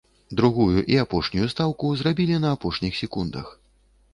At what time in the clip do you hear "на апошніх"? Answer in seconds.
2.47-2.99